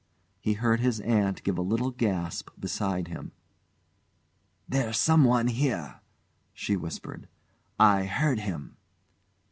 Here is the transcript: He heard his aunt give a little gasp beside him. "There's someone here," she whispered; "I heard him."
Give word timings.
He 0.39 0.53
heard 0.53 0.79
his 0.79 0.99
aunt 1.01 1.43
give 1.43 1.59
a 1.59 1.61
little 1.61 1.91
gasp 1.91 2.49
beside 2.59 3.07
him. 3.09 3.33
"There's 4.67 4.97
someone 4.97 5.45
here," 5.45 5.99
she 6.55 6.75
whispered; 6.75 7.27
"I 7.79 8.05
heard 8.05 8.39
him." 8.39 8.77